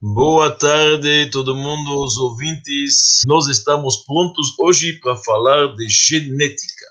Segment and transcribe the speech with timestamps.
[0.00, 3.22] Boa tarde, todo mundo, os ouvintes.
[3.26, 6.86] Nós estamos prontos hoje para falar de genética.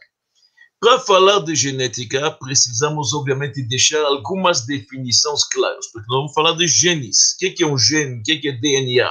[0.78, 6.68] Para falar de genética, precisamos, obviamente, deixar algumas definições claras, porque nós vamos falar de
[6.68, 7.36] genes.
[7.36, 8.20] O que é um gene?
[8.20, 9.10] O que é DNA?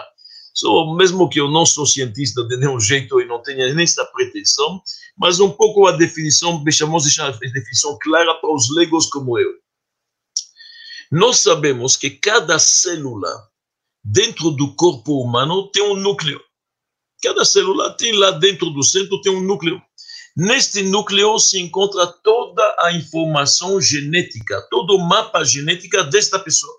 [0.53, 4.04] So, mesmo que eu não sou cientista de nenhum jeito e não tenha nem essa
[4.04, 4.82] pretensão,
[5.17, 9.53] mas um pouco a definição, deixamos deixar a definição clara para os leigos como eu.
[11.11, 13.32] Nós sabemos que cada célula
[14.07, 16.41] dentro do corpo humano tem um núcleo.
[17.21, 19.82] Cada célula tem lá dentro do centro tem um núcleo.
[20.37, 26.75] Neste núcleo se encontra toda a informação genética, todo o mapa genético desta pessoa.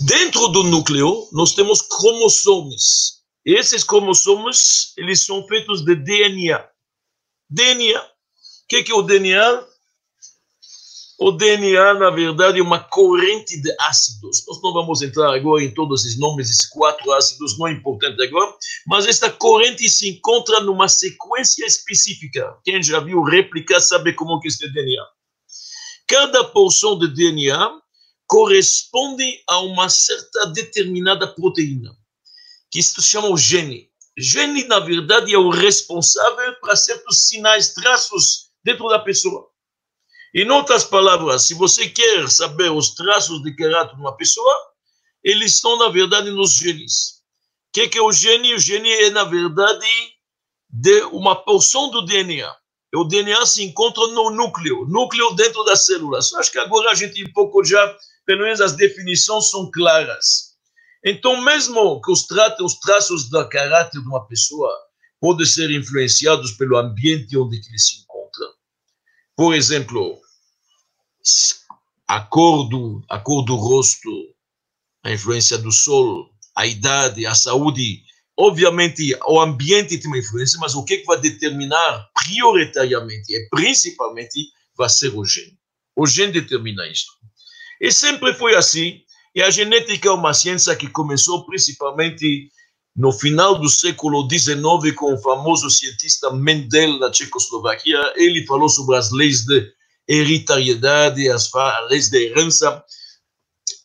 [0.00, 3.22] Dentro do núcleo, nós temos cromossomos.
[3.44, 6.66] E esses cromossomos, eles são feitos de DNA.
[7.48, 8.00] DNA.
[8.00, 8.06] O
[8.68, 9.64] que é o DNA?
[11.18, 14.44] O DNA, na verdade, é uma corrente de ácidos.
[14.46, 18.20] Nós não vamos entrar agora em todos esses nomes, esses quatro ácidos, não é importante
[18.22, 18.52] agora,
[18.86, 22.56] mas esta corrente se encontra numa sequência específica.
[22.64, 25.06] Quem já viu réplica sabe como que é DNA.
[26.08, 27.80] Cada porção de DNA
[28.26, 31.94] corresponde a uma certa determinada proteína,
[32.70, 33.90] que se chama o gene.
[34.18, 39.51] Gene, na verdade, é o responsável para certos sinais, traços dentro da pessoa.
[40.34, 44.54] Em outras palavras, se você quer saber os traços de caráter de uma pessoa,
[45.22, 47.20] eles estão, na verdade, nos genes.
[47.68, 48.54] O que, que é o gene?
[48.54, 49.86] O gene é, na verdade,
[50.70, 52.50] de uma porção do DNA.
[52.94, 56.32] O DNA se encontra no núcleo, núcleo dentro das células.
[56.34, 57.96] Acho que agora a gente um pouco já,
[58.26, 60.52] pelo menos as definições são claras.
[61.04, 64.70] Então, mesmo que os, tra os traços do caráter de uma pessoa
[65.20, 68.46] podem ser influenciados pelo ambiente onde ele se encontra.
[69.36, 70.21] Por exemplo,
[72.08, 74.10] a cor do, a cor do rosto,
[75.04, 78.02] a influência do sol, a idade, a saúde.
[78.36, 84.48] Obviamente, o ambiente tem uma influência, mas o que, que vai determinar prioritariamente e principalmente
[84.76, 85.58] vai ser o gene.
[85.96, 87.06] O gene determina isso.
[87.80, 89.00] E sempre foi assim.
[89.34, 92.50] E a genética é uma ciência que começou principalmente
[92.94, 98.12] no final do século XIX com o famoso cientista Mendel da Tchecoslovaquia.
[98.16, 99.72] Ele falou sobre as leis de
[100.08, 101.50] hereditariedade, as
[101.88, 102.84] leis da herança.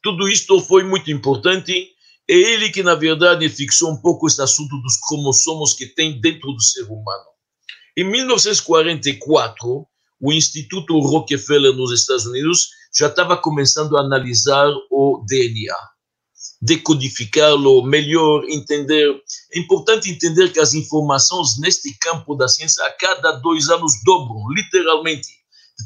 [0.02, 1.90] Tudo isto foi muito importante.
[2.30, 6.52] É ele que, na verdade, fixou um pouco esse assunto dos cromossomos que tem dentro
[6.52, 7.26] do ser humano.
[7.96, 9.88] Em 1944,
[10.20, 15.76] o Instituto Rockefeller nos Estados Unidos já estava começando a analisar o DNA,
[16.62, 19.10] decodificá-lo melhor, entender.
[19.54, 24.50] É importante entender que as informações neste campo da ciência a cada dois anos dobram,
[24.50, 25.37] literalmente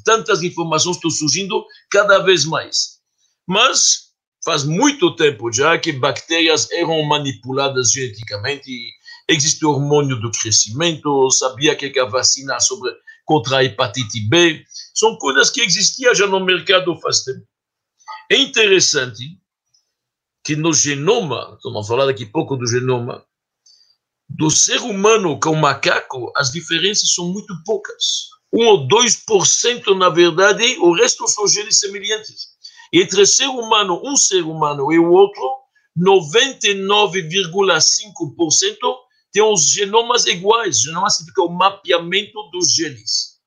[0.04, 3.00] tantas informações estão surgindo cada vez mais.
[3.48, 4.12] Mas
[4.44, 8.72] faz muito tempo já que bactérias eram manipuladas geneticamente,
[9.28, 12.92] existe o hormônio do crescimento, sabia que a vacina sobre,
[13.26, 14.64] contra a hepatite B,
[14.94, 17.46] são coisas que existiam já no mercado faz tempo.
[18.30, 19.38] É interessante
[20.44, 23.24] que no genoma, vamos falar daqui a pouco do genoma,
[24.28, 28.30] do ser humano com o macaco, as diferenças são muito poucas.
[28.54, 32.52] 1 ou 2%, na verdade, o resto são genes semelhantes.
[32.92, 35.42] Entre ser humano, um ser humano e o outro,
[35.98, 38.76] 99,5%
[39.32, 40.82] têm os genomas iguais.
[40.82, 43.40] Genoma significa o mapeamento dos genes.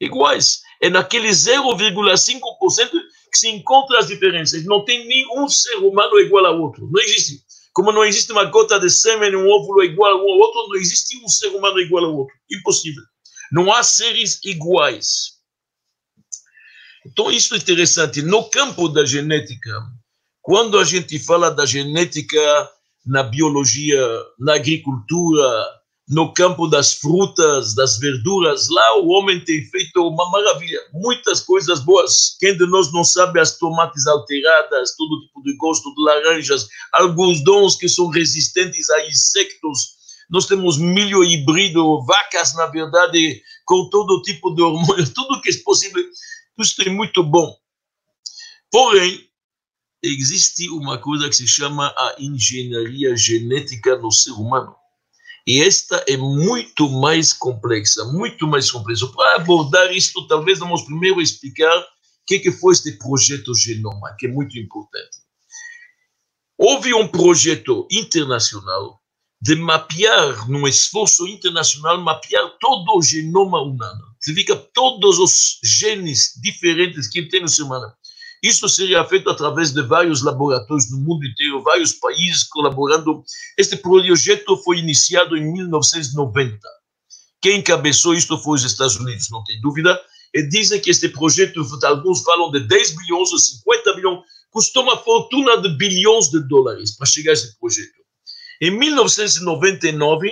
[0.00, 0.60] Iguais.
[0.80, 2.90] É naquele 0,5%
[3.30, 4.64] que se encontram as diferenças.
[4.64, 6.88] Não tem nenhum ser humano igual ao outro.
[6.90, 7.42] Não existe.
[7.72, 11.28] Como não existe uma gota de sêmen, um óvulo igual ao outro, não existe um
[11.28, 12.36] ser humano igual ao outro.
[12.50, 13.02] Impossível.
[13.52, 15.32] Não há seres iguais.
[17.04, 18.22] Então, isso é interessante.
[18.22, 19.70] No campo da genética,
[20.40, 22.70] quando a gente fala da genética
[23.04, 24.00] na biologia,
[24.38, 30.80] na agricultura, no campo das frutas, das verduras, lá o homem tem feito uma maravilha,
[30.92, 32.36] muitas coisas boas.
[32.38, 37.42] Quem de nós não sabe as tomates alteradas, todo tipo de gosto de laranjas, alguns
[37.44, 40.01] dons que são resistentes a insectos,
[40.32, 45.58] nós temos milho híbrido, vacas, na verdade, com todo tipo de hormônio, tudo que é
[45.62, 46.02] possível.
[46.58, 47.54] Isso é muito bom.
[48.70, 49.28] Porém,
[50.02, 54.74] existe uma coisa que se chama a engenharia genética no ser humano.
[55.46, 59.06] E esta é muito mais complexa, muito mais complexa.
[59.08, 61.84] Para abordar isto, talvez vamos primeiro explicar o
[62.26, 65.18] que, que foi este projeto Genoma, que é muito importante.
[66.56, 69.01] Houve um projeto internacional
[69.42, 74.14] de mapear, num esforço internacional, mapear todo o genoma humano.
[74.20, 77.92] Significa todos os genes diferentes que tem no ser humano.
[78.40, 83.24] Isso seria feito através de vários laboratórios no mundo inteiro, vários países colaborando.
[83.58, 86.60] Este projeto foi iniciado em 1990.
[87.40, 90.00] Quem encabeçou isto foi os Estados Unidos, não tem dúvida.
[90.32, 94.20] E dizem que este projeto, alguns falam de 10 bilhões ou 50 bilhões,
[94.52, 98.01] custou uma fortuna de bilhões de dólares para chegar a esse projeto.
[98.62, 100.30] Em 1999,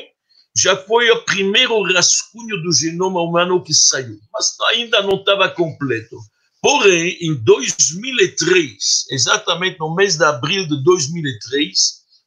[0.57, 6.17] já foi o primeiro rascunho do genoma humano que saiu, mas ainda não estava completo.
[6.63, 11.77] Porém, em 2003, exatamente no mês de abril de 2003,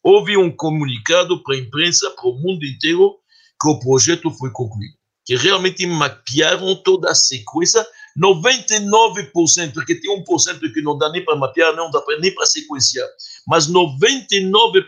[0.03, 3.15] houve um comunicado para a imprensa, para o mundo inteiro,
[3.61, 4.95] que o projeto foi concluído.
[5.25, 7.81] Que realmente mapearam toda a sequência,
[8.21, 13.07] 99%, porque tem 1% que não dá nem para mapear, não dá nem para sequenciar,
[13.47, 14.83] mas 99%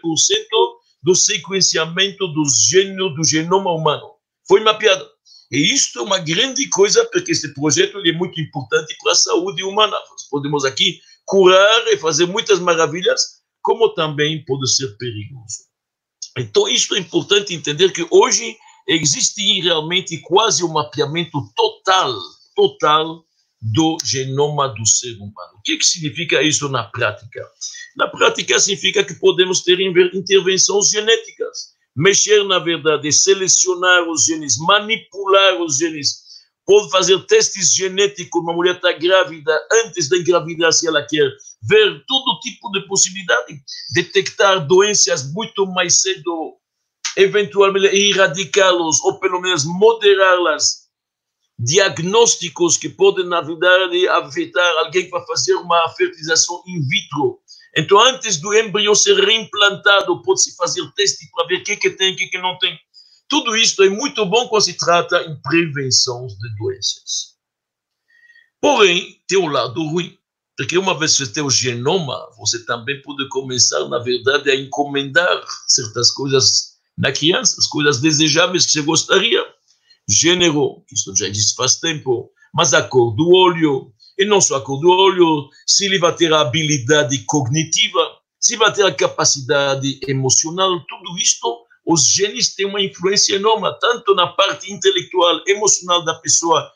[1.05, 4.15] do sequenciamento do gênio, do genoma humano
[4.47, 5.07] foi mapeado.
[5.51, 9.63] E isto é uma grande coisa, porque este projeto é muito importante para a saúde
[9.63, 9.95] humana.
[10.09, 13.21] Nós podemos aqui curar e fazer muitas maravilhas,
[13.61, 15.65] como também pode ser perigoso.
[16.37, 18.57] Então, isto é importante entender que hoje
[18.87, 22.15] existe realmente quase um mapeamento total,
[22.55, 23.23] total
[23.73, 25.57] do genoma do ser humano.
[25.57, 27.41] O que, que significa isso na prática?
[27.97, 35.61] Na prática, significa que podemos ter intervenções genéticas mexer na verdade, selecionar os genes, manipular
[35.61, 36.25] os genes,
[36.65, 41.29] pode fazer testes genéticos, uma mulher está grávida, antes de engravidar, se ela quer,
[41.63, 43.61] ver todo tipo de possibilidade,
[43.93, 46.57] detectar doenças muito mais cedo,
[47.15, 50.84] eventualmente erradicá-los, ou pelo menos moderá-las,
[51.57, 57.39] diagnósticos que podem, na verdade, afetar alguém vai fazer uma fertilização in vitro,
[57.77, 62.11] então, antes do embrião ser reimplantado, pode-se fazer teste para ver o que, que tem
[62.11, 62.79] e o que, que não tem.
[63.27, 67.35] Tudo isso é muito bom quando se trata em prevenção de doenças.
[68.61, 70.17] Porém, tem um lado ruim,
[70.55, 74.55] porque uma vez que você tem o genoma, você também pode começar, na verdade, a
[74.55, 79.44] encomendar certas coisas na criança, as coisas desejáveis que você gostaria.
[80.07, 84.61] Gênero, isso já existe faz tempo, mas a cor do olho, e não só a
[84.61, 87.99] cor do olho, se ele vai ter a habilidade cognitiva,
[88.39, 94.15] se vai ter a capacidade emocional, tudo isto, os genes têm uma influência enorme, tanto
[94.15, 96.71] na parte intelectual, emocional da pessoa,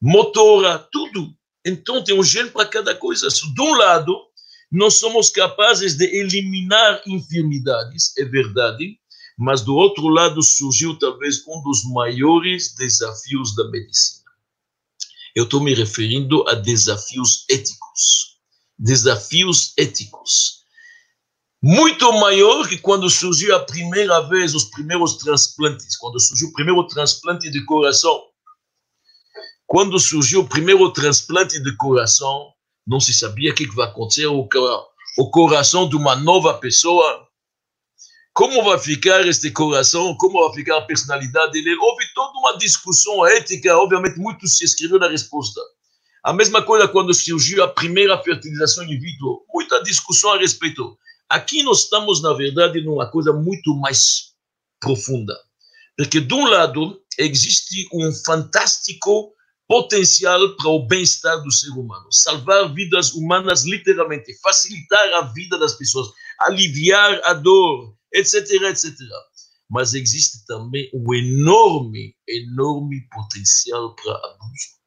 [0.00, 1.34] motora, tudo.
[1.64, 3.28] Então tem um gene para cada coisa.
[3.28, 4.16] De um lado,
[4.70, 8.99] nós somos capazes de eliminar enfermidades, é verdade,
[9.40, 14.20] mas do outro lado surgiu talvez um dos maiores desafios da medicina
[15.34, 18.38] eu estou me referindo a desafios éticos.
[18.78, 20.60] Desafios éticos.
[21.62, 26.86] Muito maior que quando surgiu a primeira vez os primeiros transplantes, quando surgiu o primeiro
[26.86, 28.22] transplante de coração.
[29.66, 32.52] Quando surgiu o primeiro transplante de coração,
[32.86, 34.48] não se sabia o que vai acontecer, o,
[35.18, 37.28] o coração de uma nova pessoa
[38.40, 41.76] como vai ficar este coração, como vai ficar a personalidade dele.
[41.78, 45.60] Houve toda uma discussão ética, obviamente, muito se escreveu na resposta.
[46.24, 50.96] A mesma coisa quando surgiu a primeira fertilização in vitro, muita discussão a respeito.
[51.28, 54.32] Aqui nós estamos, na verdade, numa coisa muito mais
[54.80, 55.38] profunda.
[55.94, 59.34] Porque, de um lado, existe um fantástico
[59.68, 65.74] potencial para o bem-estar do ser humano, salvar vidas humanas, literalmente, facilitar a vida das
[65.74, 68.94] pessoas, aliviar a dor, etc, etc.
[69.68, 74.80] Mas existe também um enorme, enorme potencial para abuso.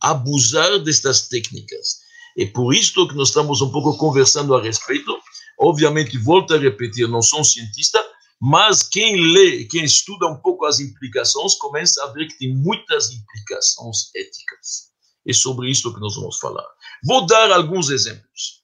[0.00, 1.98] Abusar destas técnicas.
[2.38, 5.18] É por isso que nós estamos um pouco conversando a respeito.
[5.58, 8.00] Obviamente, volto a repetir, não sou um cientista,
[8.40, 13.10] mas quem lê, quem estuda um pouco as implicações, começa a ver que tem muitas
[13.10, 14.92] implicações éticas.
[15.26, 16.64] É sobre isso que nós vamos falar.
[17.04, 18.62] Vou dar alguns exemplos.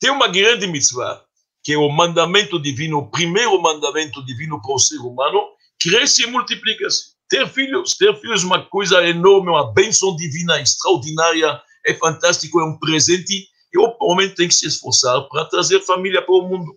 [0.00, 1.24] Tem uma grande mitzvah
[1.62, 5.40] que é o mandamento divino, o primeiro mandamento divino para o ser humano,
[5.80, 7.12] cresce e multiplica-se.
[7.28, 12.64] Ter filhos, ter filhos é uma coisa enorme, uma bênção divina extraordinária, é fantástico, é
[12.64, 16.76] um presente, e o homem tem que se esforçar para trazer família para o mundo.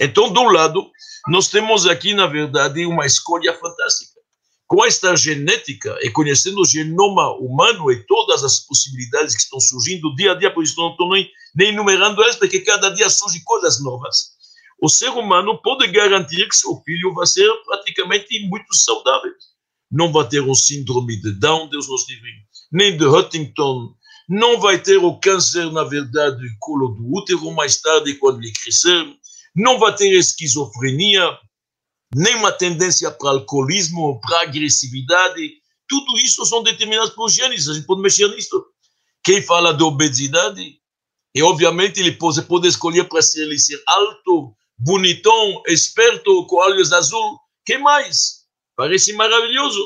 [0.00, 0.90] Então, de um lado,
[1.28, 4.11] nós temos aqui, na verdade, uma escolha fantástica.
[4.72, 10.14] Com esta genética e conhecendo o genoma humano e todas as possibilidades que estão surgindo
[10.14, 13.42] dia a dia, por isso não estou nem nem enumerando elas, porque cada dia surgem
[13.44, 14.30] coisas novas.
[14.80, 19.30] O ser humano pode garantir que seu filho vai ser praticamente muito saudável.
[19.90, 22.30] Não vai ter o síndrome de Down, Deus nos livre,
[22.72, 23.94] nem de Huntington,
[24.26, 28.50] não vai ter o câncer, na verdade, do colo do útero mais tarde, quando ele
[28.52, 29.04] crescer,
[29.54, 31.28] não vai ter esquizofrenia,
[32.14, 35.52] nem uma tendência para alcoolismo, para agressividade.
[35.88, 38.64] Tudo isso são determinados por genes, a gente pode mexer nisso.
[39.24, 40.80] Quem fala de obesidade,
[41.34, 46.92] E, obviamente, ele pode, pode escolher para ser, ele ser alto, bonitão, esperto, com olhos
[46.92, 47.38] azul.
[47.64, 48.42] que mais?
[48.76, 49.80] Parece maravilhoso.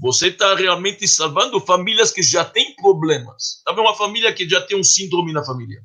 [0.00, 3.60] Você está realmente salvando famílias que já têm problemas.
[3.62, 5.80] Sabe uma família que já tem um síndrome na família.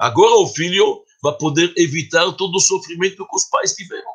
[0.00, 4.10] Agora o filho vai poder evitar todo o sofrimento que os pais tiveram.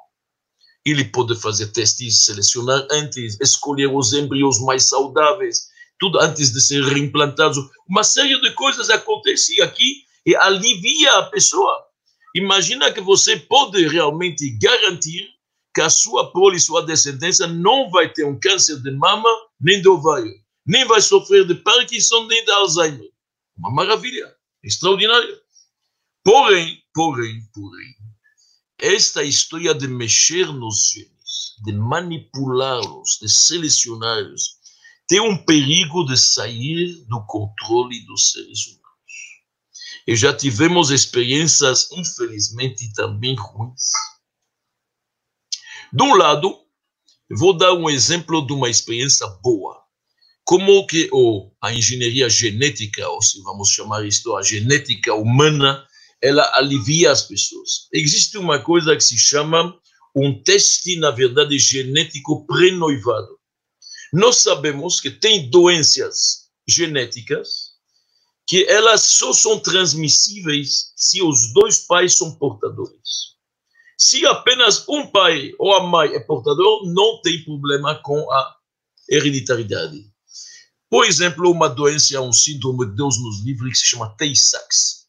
[0.90, 5.68] Ele pode fazer testes, selecionar antes, escolher os embriões mais saudáveis,
[6.00, 7.70] tudo antes de ser reimplantado.
[7.90, 11.88] Uma série de coisas acontecem aqui e alivia a pessoa.
[12.34, 15.28] Imagina que você pode realmente garantir
[15.76, 19.30] que a sua prole, sua descendência não vai ter um câncer de mama
[19.60, 20.34] nem de ovário,
[20.66, 23.10] nem vai sofrer de Parkinson nem de Alzheimer.
[23.58, 25.38] Uma maravilha, extraordinária.
[26.24, 27.96] Porém, porém, porém,
[28.80, 34.58] esta história de mexer nos genes, de manipulá-los, de selecioná-los,
[35.08, 38.88] tem um perigo de sair do controle dos seres humanos.
[40.06, 43.92] E já tivemos experiências, infelizmente, também ruins.
[45.92, 46.56] De um lado,
[47.32, 49.82] vou dar um exemplo de uma experiência boa.
[50.44, 51.10] Como que
[51.62, 55.87] a engenharia genética, ou se vamos chamar isto a genética humana,
[56.22, 57.88] ela alivia as pessoas.
[57.94, 59.78] Existe uma coisa que se chama
[60.16, 63.38] um teste, na verdade, genético pré-noivado.
[64.12, 67.68] Nós sabemos que tem doenças genéticas
[68.48, 73.36] que elas só são transmissíveis se os dois pais são portadores.
[73.98, 78.56] Se apenas um pai ou a mãe é portador, não tem problema com a
[79.10, 80.06] hereditariedade.
[80.90, 85.07] Por exemplo, uma doença, um síndrome de Deus nos livre, que se chama Tay-Sachs,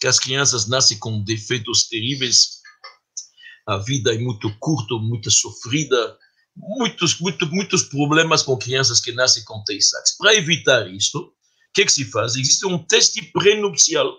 [0.00, 2.60] que as crianças nascem com defeitos terríveis,
[3.66, 6.18] a vida é muito curta, muito sofrida,
[6.56, 10.16] muitos, muito, muitos problemas com crianças que nascem com Tay-Sachs.
[10.16, 11.32] Para evitar isto, o
[11.74, 12.34] que, que se faz?
[12.34, 14.12] Existe um teste pré-nupcial.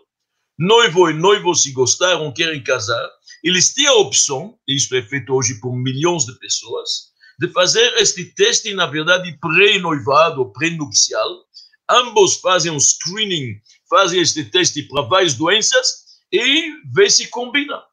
[0.57, 3.09] Noivo e noivo se gostaram, querem casar,
[3.43, 8.25] eles têm a opção, isso é feito hoje por milhões de pessoas, de fazer este
[8.35, 11.45] teste, na verdade, pré-noivado, pré-nupcial.
[11.89, 13.59] Ambos fazem um screening,
[13.91, 17.83] fazem este teste para várias doenças e vê se combina.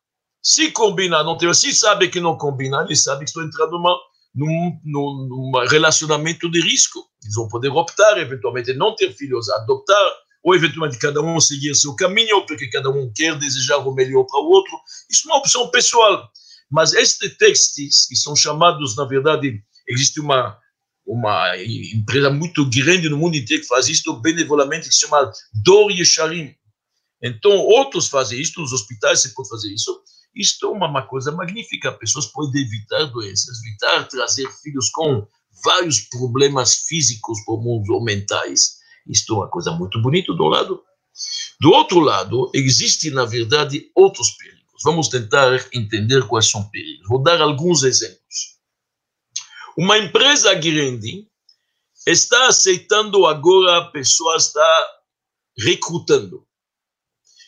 [0.40, 3.99] Se combina, não tem, se sabe que não combina, eles sabem que estão entrando numa,
[4.33, 7.05] num, num, num relacionamento de risco.
[7.23, 10.12] Eles vão poder optar, eventualmente, não ter filhos, adoptar,
[10.45, 14.40] ou eventualmente cada um seguir seu caminho, porque cada um quer desejar o melhor para
[14.40, 14.78] o outro.
[15.11, 16.31] Isso é uma opção pessoal.
[16.71, 20.57] Mas estes testes, que são chamados, na verdade, existe uma,
[21.08, 25.90] uma empresa muito grande no mundo inteiro que faz isto benevolamente, que se chama Dor
[25.90, 26.54] Yesharim.
[27.22, 29.98] Então, outros fazem isso, nos hospitais você pode fazer isso.
[30.36, 31.90] Isto é uma coisa magnífica.
[31.92, 35.26] Pessoas podem evitar doenças, evitar trazer filhos com
[35.64, 38.76] vários problemas físicos ou mentais.
[39.08, 40.82] Isto é uma coisa muito bonita do lado.
[41.58, 44.58] Do outro lado, existem, na verdade, outros perigos.
[44.84, 47.08] Vamos tentar entender quais são os perigos.
[47.08, 48.57] Vou dar alguns exemplos.
[49.80, 51.25] Uma empresa grande
[52.04, 54.88] está aceitando agora, a pessoa está
[55.56, 56.44] recrutando.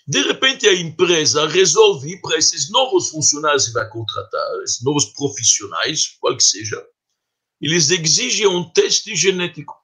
[0.07, 6.17] De repente, a empresa resolve para esses novos funcionários que vai contratar, esses novos profissionais,
[6.21, 6.81] qual que seja,
[7.61, 9.75] eles exigem um teste genético.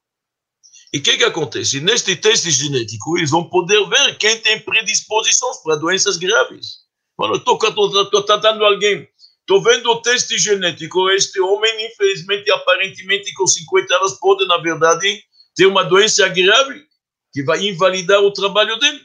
[0.93, 1.81] E o que, que acontece?
[1.81, 6.87] Neste teste genético, eles vão poder ver quem tem predisposições para doenças graves.
[7.17, 9.09] Quando estou tratando alguém,
[9.47, 15.23] estou vendo o teste genético, este homem, infelizmente, aparentemente, com 50 anos, pode, na verdade,
[15.55, 16.85] ter uma doença grave
[17.33, 19.01] que vai invalidar o trabalho dele.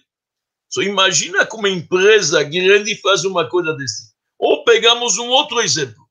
[0.67, 4.11] Só imagina como uma empresa grande faz uma coisa desse.
[4.39, 6.01] Ou pegamos um outro exemplo.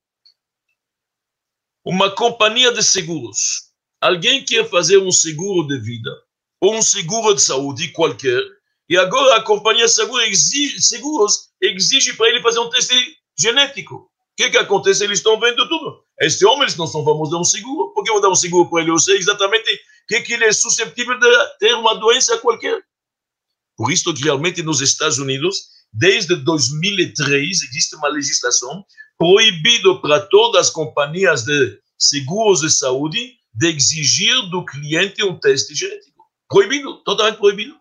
[1.84, 3.70] Uma companhia de seguros.
[4.00, 6.10] Alguém quer fazer um seguro de vida
[6.60, 8.42] ou um seguro de saúde qualquer,
[8.88, 14.09] e agora a companhia de seguro exige, seguros exige para ele fazer um teste genético.
[14.40, 15.04] Que, que acontece?
[15.04, 16.02] Eles estão vendo tudo.
[16.18, 17.92] Este homem, eles não são, vamos dar um seguro.
[17.92, 18.90] Por que eu vou dar um seguro para ele?
[18.90, 19.78] Eu sei exatamente
[20.08, 21.26] que, que ele é suscetível de
[21.58, 22.80] ter uma doença qualquer.
[23.76, 25.58] Por isso que realmente nos Estados Unidos,
[25.92, 28.82] desde 2003, existe uma legislação
[29.18, 35.74] proibido para todas as companhias de seguros de saúde de exigir do cliente um teste
[35.74, 36.24] genético.
[36.48, 37.76] Proibido, totalmente proibido.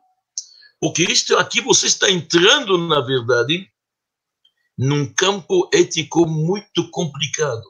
[0.81, 3.65] Porque isto aqui você está entrando, na verdade,
[4.79, 7.61] num campo ético muito complicado,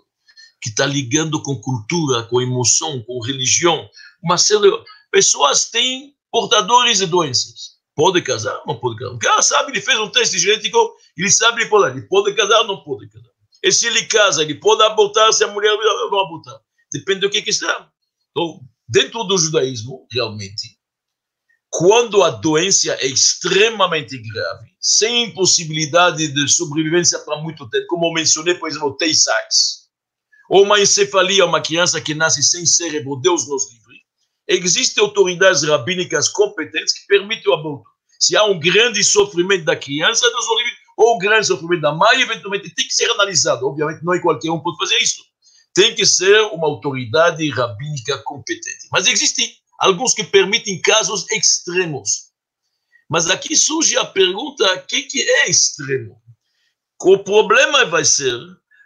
[0.61, 3.89] que está ligando com cultura, com emoção, com religião.
[4.23, 4.35] Uma
[5.11, 7.79] pessoas têm portadores de doenças.
[7.95, 9.13] Pode casar, não pode casar.
[9.15, 10.77] O cara sabe, ele fez um teste genético,
[11.17, 13.29] ele sabe, ele pode, ele pode casar, não pode casar.
[13.63, 16.59] E se ele casa, ele pode abortar, se a mulher não abortar.
[16.93, 17.89] Depende do que que está.
[18.29, 20.78] Então, dentro do judaísmo, realmente,
[21.69, 28.55] quando a doença é extremamente grave, sem impossibilidade de sobrevivência para muito tempo, como mencionei,
[28.55, 29.89] por exemplo, Tay-Sachs,
[30.49, 33.99] ou uma encefalia, uma criança que nasce sem cérebro, Deus nos livre,
[34.47, 37.89] existem autoridades rabínicas competentes que permitem o aborto.
[38.19, 41.93] Se há um grande sofrimento da criança, Deus nos livre, ou um grande sofrimento da
[41.93, 43.65] mãe, eventualmente tem que ser analisado.
[43.65, 45.23] Obviamente, não é qualquer um pode fazer isso.
[45.73, 48.89] Tem que ser uma autoridade rabínica competente.
[48.91, 49.49] Mas existem
[49.79, 52.29] alguns que permitem casos extremos.
[53.09, 56.21] Mas aqui surge a pergunta: o que, que é extremo?
[57.01, 58.37] O problema vai ser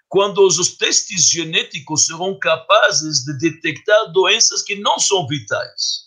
[0.07, 6.03] quando os testes genéticos serão capazes de detectar doenças que não são vitais.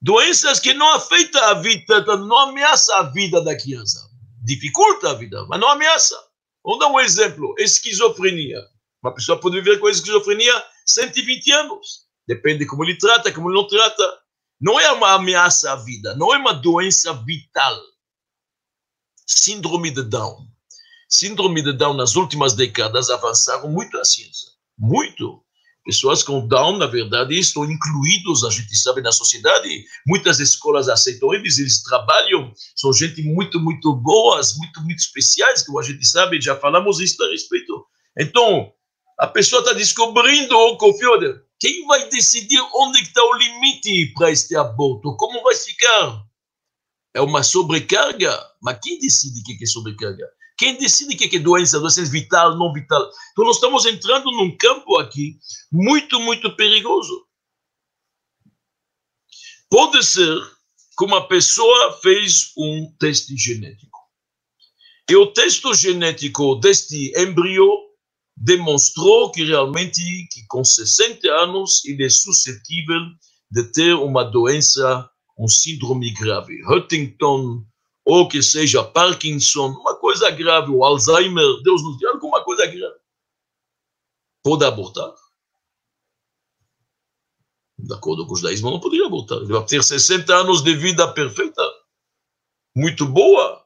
[0.00, 4.08] Doenças que não afetam a vida, não ameaçam a vida da criança.
[4.44, 6.16] Dificulta a vida, mas não ameaça.
[6.64, 8.60] Vamos dar um exemplo: esquizofrenia.
[9.02, 10.54] Uma pessoa pode viver com esquizofrenia
[10.86, 12.01] 120 anos.
[12.26, 14.18] Depende de como ele trata, como ele não trata.
[14.60, 17.80] Não é uma ameaça à vida, não é uma doença vital.
[19.26, 20.46] Síndrome de Down.
[21.08, 24.50] Síndrome de Down, nas últimas décadas, avançaram muito a ciência.
[24.78, 25.42] Muito.
[25.84, 29.84] Pessoas com Down, na verdade, estão incluídos, a gente sabe, na sociedade.
[30.06, 35.80] Muitas escolas aceitam eles, eles trabalham, são gente muito, muito boas, muito, muito especiais, como
[35.80, 37.84] a gente sabe, já falamos isso a respeito.
[38.16, 38.72] Então,
[39.18, 41.18] a pessoa está descobrindo o confio
[41.62, 45.16] quem vai decidir onde está o limite para este aborto?
[45.16, 46.26] Como vai ficar?
[47.14, 48.36] É uma sobrecarga?
[48.60, 50.28] Mas quem decide o que é sobrecarga?
[50.58, 53.08] Quem decide o que é doença, doença vital, não vital?
[53.30, 55.38] Então nós estamos entrando num campo aqui
[55.70, 57.28] muito, muito perigoso.
[59.70, 60.36] Pode ser
[60.98, 64.00] que uma pessoa fez um teste genético.
[65.08, 67.91] E o teste genético deste embrião
[68.36, 73.00] demonstrou que realmente que com 60 anos ele é suscetível
[73.50, 75.08] de ter uma doença,
[75.38, 77.64] um síndrome grave, Huntington,
[78.04, 83.00] ou que seja Parkinson, uma coisa grave, o Alzheimer, Deus nos dê alguma coisa grave.
[84.42, 85.14] Pode abortar?
[87.78, 89.38] De acordo com o judaísmo, não poderia abortar.
[89.38, 91.62] Ele vai ter 60 anos de vida perfeita,
[92.74, 93.61] muito boa,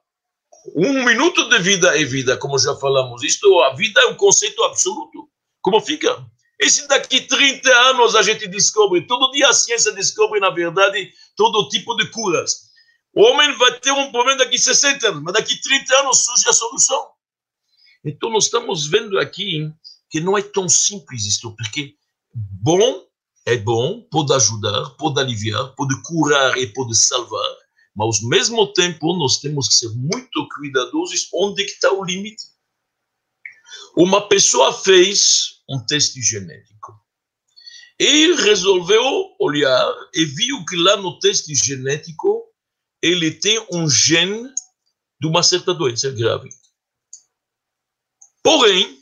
[0.74, 3.22] um minuto de vida é vida, como já falamos.
[3.22, 5.28] Isto, a vida é um conceito absoluto.
[5.60, 6.24] Como fica?
[6.60, 11.10] E se daqui 30 anos a gente descobre, todo dia a ciência descobre, na verdade,
[11.36, 12.66] todo tipo de curas.
[13.14, 16.52] O homem vai ter um problema daqui 60 anos, mas daqui 30 anos surge a
[16.52, 17.06] solução.
[18.04, 19.70] Então, nós estamos vendo aqui
[20.10, 21.94] que não é tão simples isto, porque
[22.34, 23.06] bom
[23.46, 27.56] é bom, pode ajudar, pode aliviar, pode curar e pode salvar,
[27.96, 32.44] mas ao mesmo tempo nós temos que ser muito cuidadosos onde está o limite.
[33.96, 36.92] Uma pessoa fez um teste genético
[37.98, 39.02] e resolveu
[39.40, 42.44] olhar e viu que lá no teste genético
[43.00, 44.52] ele tem um gene
[45.18, 46.50] de uma certa doença grave.
[48.42, 49.00] Porém,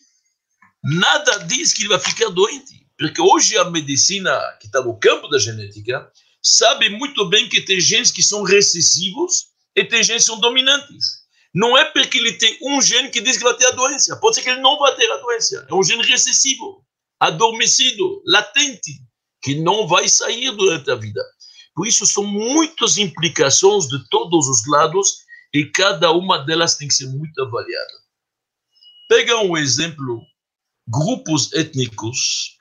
[0.82, 5.26] nada diz que ele vai ficar doente, porque hoje a medicina que está no campo
[5.26, 6.10] da genética
[6.44, 11.24] sabe muito bem que tem genes que são recessivos e tem genes que são dominantes.
[11.54, 14.16] Não é porque ele tem um gene que diz que vai ter a doença.
[14.16, 15.66] Pode ser que ele não vai ter a doença.
[15.68, 16.84] É um gene recessivo,
[17.18, 19.00] adormecido, latente,
[19.40, 21.22] que não vai sair durante a vida.
[21.74, 26.94] Por isso, são muitas implicações de todos os lados e cada uma delas tem que
[26.94, 27.92] ser muito avaliada.
[29.08, 30.20] Pega um exemplo:
[30.88, 32.53] grupos étnicos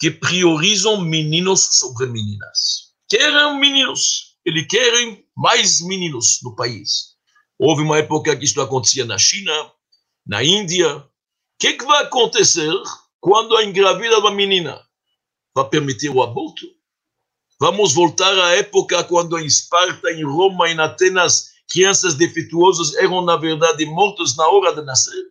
[0.00, 2.94] que priorizam meninos sobre meninas.
[3.06, 7.10] Querem meninos, eles querem mais meninos no país.
[7.58, 9.52] Houve uma época que isso acontecia na China,
[10.26, 10.96] na Índia.
[10.96, 11.04] O
[11.58, 12.72] que, que vai acontecer
[13.20, 14.80] quando a engravida uma menina?
[15.54, 16.66] Vai permitir o aborto?
[17.60, 23.36] Vamos voltar à época quando em Esparta, em Roma, em Atenas, crianças defeituosas eram, na
[23.36, 25.26] verdade, mortas na hora de nascer?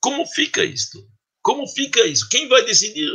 [0.00, 0.98] Como fica isto?
[1.40, 2.28] Como fica isso?
[2.28, 3.08] Quem vai decidir?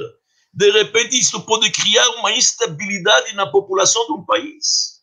[0.53, 4.99] De repente isso pode criar uma instabilidade na população de um país.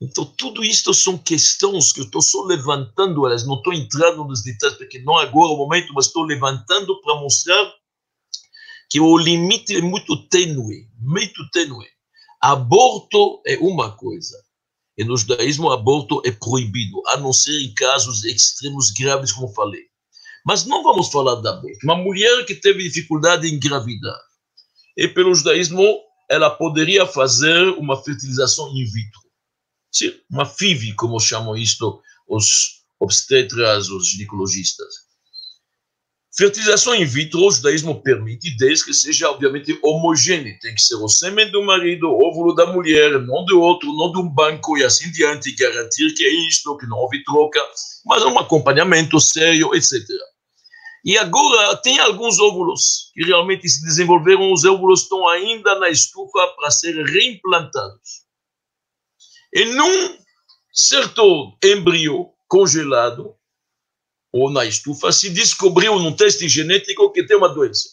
[0.00, 4.42] Então, tudo isso são questões que eu estou só levantando, elas não estou entrando nos
[4.42, 7.72] detalhes, porque não é agora o momento, mas estou levantando para mostrar
[8.90, 11.86] que o limite é muito tênue, muito tênue.
[12.40, 14.36] Aborto é uma coisa,
[14.98, 19.91] e no judaísmo aborto é proibido, a não ser em casos extremos graves, como falei.
[20.44, 21.78] Mas não vamos falar da aborto.
[21.84, 24.20] Uma mulher que teve dificuldade em engravidar,
[24.96, 25.82] e pelo judaísmo,
[26.28, 29.20] ela poderia fazer uma fertilização in vitro.
[29.90, 35.12] Sim, uma FIV, como chamam isto os obstetras, os ginecologistas.
[36.34, 40.58] Fertilização in vitro, o judaísmo permite, desde que seja, obviamente, homogêneo.
[40.62, 44.10] Tem que ser o sêmen do marido, o óvulo da mulher, não do outro, não
[44.10, 47.60] de um banco e assim diante, garantir que é isto, que não houve troca,
[48.06, 50.00] mas um acompanhamento sério, etc.
[51.04, 56.46] E agora tem alguns óvulos que realmente se desenvolveram, os óvulos estão ainda na estufa
[56.56, 58.22] para serem reimplantados.
[59.52, 60.18] E num
[60.72, 63.34] certo embrião congelado,
[64.32, 67.88] ou na estufa, se descobriu num teste genético que tem uma doença.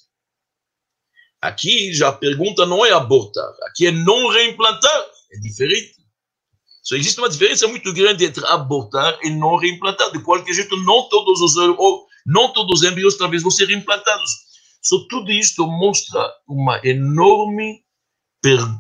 [1.42, 5.96] Aqui já a pergunta não é abortar, aqui é não reimplantar, é diferente.
[6.84, 10.12] Só existe uma diferença muito grande entre abortar e não reimplantar.
[10.12, 11.58] De qualquer jeito, não todos os
[12.26, 14.32] não todos os embriões talvez vão ser reimplantados.
[14.82, 17.84] Só tudo isto mostra uma enorme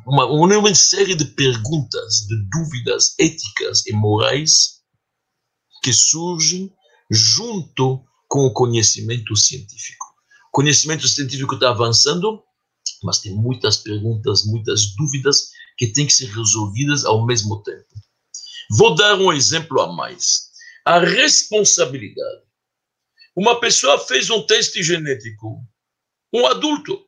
[0.08, 4.80] uma, uma enorme série de perguntas, de dúvidas éticas e morais
[5.84, 6.72] que surgem
[7.12, 10.06] junto com o conhecimento científico.
[10.50, 12.42] O conhecimento científico está avançando,
[13.04, 17.86] mas tem muitas perguntas, muitas dúvidas que têm que ser resolvidas ao mesmo tempo.
[18.78, 20.50] Vou dar um exemplo a mais.
[20.86, 22.49] A responsabilidade.
[23.40, 25.66] Uma pessoa fez um teste genético,
[26.34, 27.08] um adulto.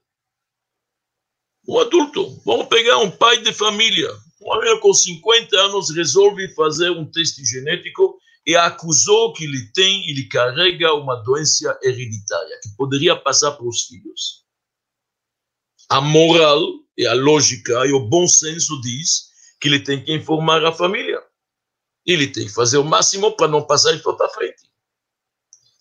[1.67, 2.41] Um adulto.
[2.45, 4.09] Vamos pegar um pai de família.
[4.41, 8.17] Um homem com 50 anos resolve fazer um teste genético
[8.47, 13.87] e acusou que ele tem, ele carrega uma doença hereditária que poderia passar para os
[13.87, 14.45] filhos.
[15.89, 16.61] A moral
[16.97, 21.21] e a lógica e o bom senso diz que ele tem que informar a família.
[22.05, 24.70] Ele tem que fazer o máximo para não passar isso para frente.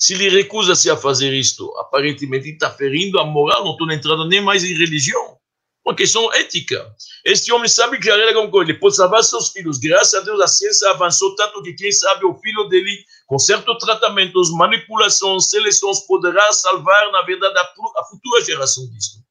[0.00, 4.40] Se ele recusa-se a fazer isto, aparentemente está ferindo a moral, não estou entrando nem
[4.40, 5.40] mais em religião
[5.84, 6.94] uma questão ética.
[7.24, 9.78] Este homem sabe que a alguma coisa, ele pode salvar seus filhos.
[9.78, 13.76] Graças a Deus a ciência avançou tanto que quem sabe o filho dele, com certos
[13.78, 17.62] tratamentos, manipulações, seleções, poderá salvar, na verdade, a,
[18.00, 19.22] a futura geração disso.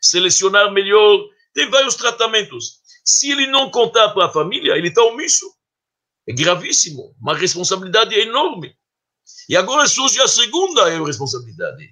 [0.00, 2.80] Selecionar melhor, tem vários tratamentos.
[3.04, 5.46] Se ele não contar para a família, ele está omisso.
[6.26, 8.74] É gravíssimo, uma responsabilidade enorme.
[9.48, 11.88] E agora surge a segunda responsabilidade.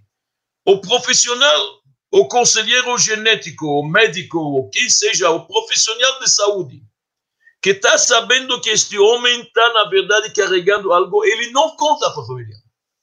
[0.64, 1.78] O profissional
[2.10, 6.82] o conselheiro genético, o médico, ou quem seja, o profissional de saúde,
[7.62, 12.22] que está sabendo que este homem está, na verdade, carregando algo, ele não conta para
[12.22, 12.56] a família.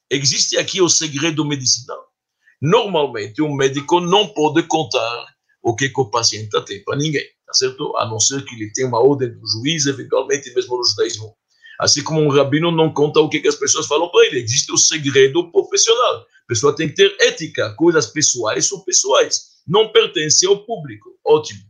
[0.09, 2.03] Existe aqui o segredo medicinal.
[2.61, 5.25] Normalmente, um médico não pode contar
[5.61, 7.95] o que, que o paciente tem para ninguém, tá certo?
[7.97, 11.35] A não ser que ele tenha uma ordem do juiz, eventualmente, mesmo no judaísmo.
[11.79, 14.41] Assim como um rabino não conta o que, que as pessoas falam para ele.
[14.41, 16.21] Existe o segredo profissional.
[16.21, 21.09] A pessoa tem que ter ética, coisas pessoais são pessoais, não pertencem ao público.
[21.25, 21.61] Ótimo.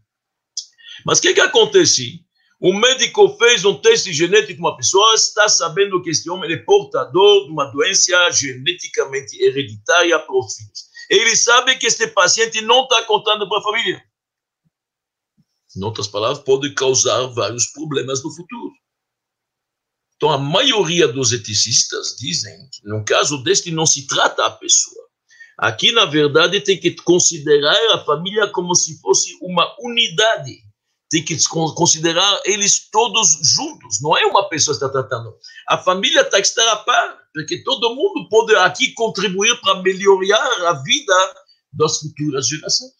[1.06, 2.26] Mas o que, que acontece?
[2.60, 7.46] O médico fez um teste genético, uma pessoa está sabendo que este homem é portador
[7.46, 10.86] de uma doença geneticamente hereditária para os filhos.
[11.10, 14.04] Ele sabe que este paciente não está contando para a família.
[15.76, 18.72] Em outras palavras, pode causar vários problemas no futuro.
[20.26, 25.06] Então, a maioria dos eticistas dizem que, no caso deste, não se trata a pessoa.
[25.56, 30.64] Aqui, na verdade, tem que considerar a família como se fosse uma unidade.
[31.12, 31.38] Tem que
[31.76, 34.02] considerar eles todos juntos.
[34.02, 35.32] Não é uma pessoa que está tratando.
[35.70, 40.70] A família tem que estar a par, porque todo mundo pode aqui contribuir para melhorar
[40.70, 41.36] a vida
[41.72, 42.94] das futuras gerações.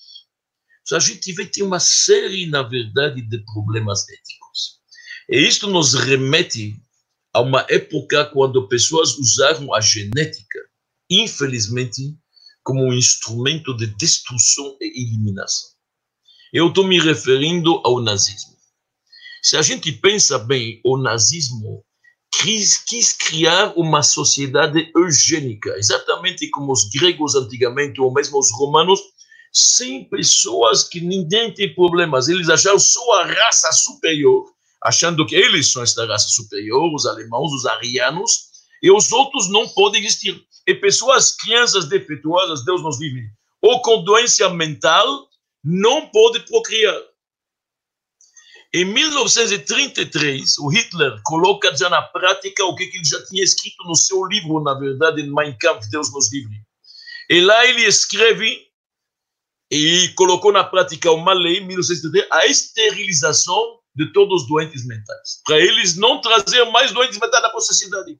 [0.94, 4.76] A gente vai ter uma série, na verdade, de problemas éticos.
[5.28, 6.85] E isto nos remete
[7.36, 10.60] a uma época quando pessoas usaram a genética,
[11.10, 12.18] infelizmente,
[12.64, 15.70] como um instrumento de destruição e eliminação.
[16.54, 18.56] Eu estou me referindo ao nazismo.
[19.44, 21.84] Se a gente pensa bem, o nazismo
[22.42, 29.02] quis, quis criar uma sociedade eugênica, exatamente como os gregos antigamente, ou mesmo os romanos,
[29.52, 32.30] sem pessoas que ninguém tem problemas.
[32.30, 34.55] Eles acharam sua raça superior
[34.86, 38.52] achando que eles são esta raça superior, os alemãos, os arianos,
[38.84, 40.46] e os outros não podem existir.
[40.68, 43.28] E pessoas, crianças defeituosas, Deus nos livre,
[43.62, 45.28] ou com doença mental,
[45.64, 47.02] não podem procriar.
[48.72, 53.96] Em 1933, o Hitler coloca já na prática o que ele já tinha escrito no
[53.96, 56.62] seu livro, na verdade, em Mein Kampf, Deus nos livre.
[57.30, 58.68] E lá ele escreve
[59.72, 65.42] e colocou na prática uma lei, em 1933, a esterilização de todos os doentes mentais,
[65.46, 68.20] para eles não trazer mais doentes mentais na sociedade.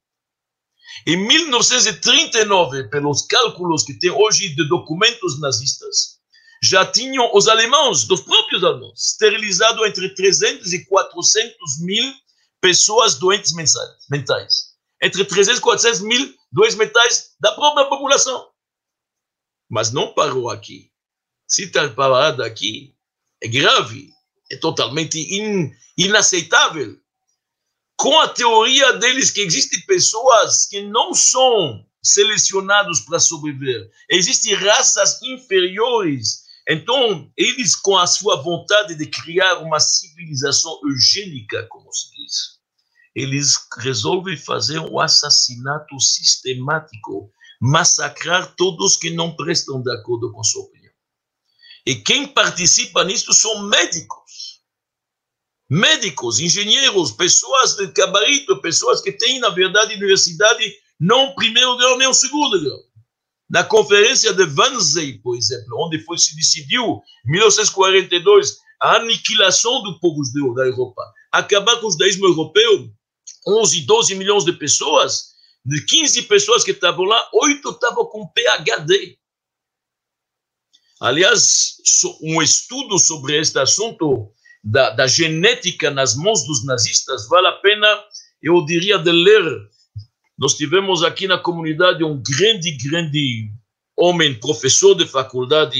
[1.06, 6.16] Em 1939, pelos cálculos que tem hoje de documentos nazistas,
[6.64, 12.14] já tinham os alemães, dos próprios alemães, esterilizado entre 300 e 400 mil
[12.62, 13.54] pessoas doentes
[14.10, 14.74] mentais.
[15.02, 18.50] Entre 300 e 400 mil doentes mentais da própria população.
[19.70, 20.90] Mas não parou aqui.
[21.48, 22.96] Se está parado aqui,
[23.44, 24.15] é grave,
[24.52, 26.98] é totalmente in, inaceitável.
[27.98, 33.90] Com a teoria deles que existem pessoas que não são selecionados para sobreviver.
[34.10, 36.46] Existem raças inferiores.
[36.68, 42.56] Então, eles, com a sua vontade de criar uma civilização eugênica, como se diz,
[43.16, 47.32] eles resolvem fazer um assassinato sistemático,
[47.62, 50.94] massacrar todos que não prestam de acordo com sua opinião.
[51.86, 54.25] E quem participa nisso são médicos.
[55.70, 62.08] Médicos, engenheiros, pessoas de gabarito, pessoas que têm, na verdade, universidade não primeiro grau nem
[62.08, 62.80] o segundo grau.
[63.50, 70.00] Na conferência de Wannsee, por exemplo, onde foi se decidiu, em 1942, a aniquilação do
[70.00, 71.02] povo judeu da Europa,
[71.32, 72.92] acabar com o judaísmo europeu,
[73.48, 79.18] 11, 12 milhões de pessoas, de 15 pessoas que estavam lá, 8 estavam com PhD.
[81.00, 81.78] Aliás,
[82.22, 84.32] um estudo sobre este assunto
[84.66, 87.88] da, da genética nas mãos dos nazistas vale a pena,
[88.42, 89.70] eu diria, de ler
[90.38, 93.50] nós tivemos aqui na comunidade um grande, grande
[93.98, 95.80] homem, professor de faculdade,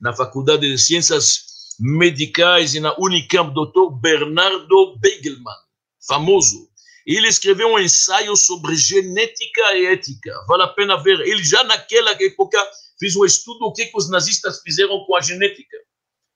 [0.00, 1.44] na Faculdade de Ciências
[1.80, 3.98] Medicais e na Unicamp, Dr.
[4.00, 5.54] Bernardo Begelman,
[6.06, 6.68] famoso.
[7.04, 10.32] Ele escreveu um ensaio sobre genética e ética.
[10.46, 11.20] Vale a pena ver.
[11.20, 12.58] Ele já naquela época
[12.98, 15.76] fez um estudo do que, que os nazistas fizeram com a genética.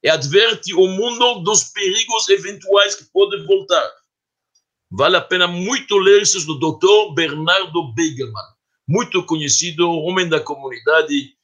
[0.03, 3.91] E adverte o mundo dos perigos eventuais que podem voltar.
[4.91, 7.15] Vale a pena muito ler isso do Dr.
[7.15, 8.43] Bernardo Begelman,
[8.89, 11.35] muito conhecido, homem da comunidade,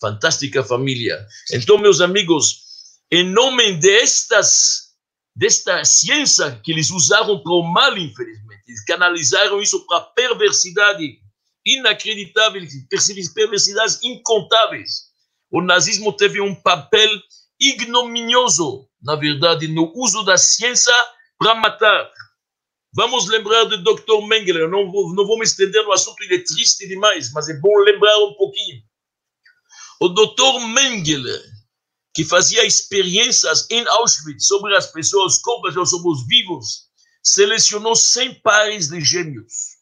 [0.00, 1.26] fantástica família.
[1.52, 2.62] Então, meus amigos,
[3.10, 4.94] em nome destas,
[5.36, 11.18] desta ciência que eles usaram para o mal, infelizmente, eles canalizaram isso para perversidade
[11.66, 12.62] inacreditável,
[13.34, 15.12] perversidades incontáveis.
[15.50, 17.08] O nazismo teve um papel
[17.60, 20.92] ignominioso, na verdade, no uso da ciência
[21.38, 22.10] para matar.
[22.94, 24.26] Vamos lembrar do Dr.
[24.26, 27.48] Mengele, eu não vou, não vou me estender no assunto, ele é triste demais, mas
[27.48, 28.82] é bom lembrar um pouquinho.
[30.00, 30.60] O Dr.
[30.68, 31.38] Mengele,
[32.14, 36.88] que fazia experiências em Auschwitz sobre as pessoas, corpos sobre os vivos,
[37.22, 39.74] selecionou 100 pares de gêmeos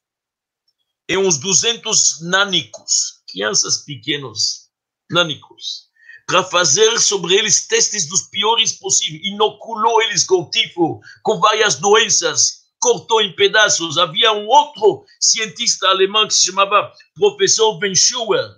[1.09, 4.71] e uns 200 nânicos, crianças pequenos,
[5.11, 5.89] nânicos,
[6.33, 9.23] para fazer sobre eles testes dos piores possíveis.
[9.23, 13.99] Inoculou eles com tifo, com várias doenças, cortou em pedaços.
[13.99, 18.49] Havia um outro cientista alemão que se chamava professor Benschauer,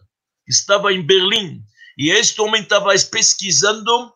[0.46, 1.64] que estava em Berlim,
[1.98, 4.12] e este homem estava pesquisando